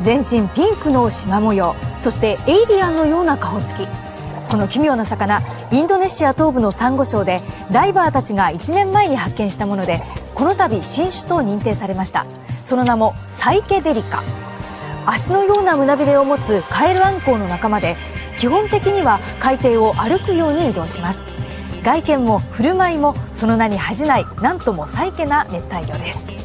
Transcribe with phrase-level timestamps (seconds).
[0.00, 3.86] 全身ピンクの縞模様そしてエイリアンのような顔つき。
[4.48, 7.40] この奇妙な魚インドネシア東部のサンゴ礁で
[7.70, 10.02] ダイバーたちが1年前に発見したもので
[10.34, 12.24] この度新種と認定されました。
[12.64, 14.22] その名もサイケデリカ。
[15.04, 17.96] 足のような胸びれを持つカエルアンコウの仲間で
[18.38, 21.26] 基本的には海底を歩くように移動します。
[21.82, 26.37] 外見も振る舞いもその名に恥じない何ともサイケな熱帯魚です。